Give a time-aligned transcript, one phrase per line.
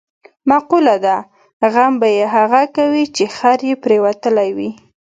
[0.49, 1.17] مقوله ده:
[1.73, 4.69] غم به یې هغه کوي، چې خر یې پرېوتلی وي.